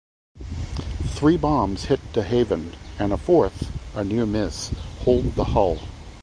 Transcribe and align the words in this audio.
Three 1.09 1.37
bombs 1.37 1.83
hit 1.85 1.99
"De 2.13 2.23
Haven" 2.23 2.73
and 2.97 3.13
a 3.13 3.17
fourth, 3.17 3.71
a 3.95 4.03
near 4.03 4.25
miss, 4.25 4.69
holed 5.01 5.35
the 5.35 5.43
hull. 5.43 5.77